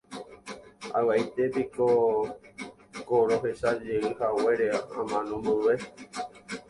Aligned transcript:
avy'aite 0.97 1.43
piko 1.53 1.87
ko 3.07 3.15
rohechajeyhaguére 3.29 4.67
amano 4.99 5.33
mboyve. 5.43 5.75